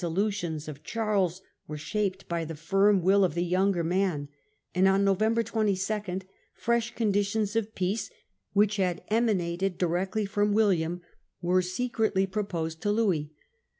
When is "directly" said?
9.77-10.25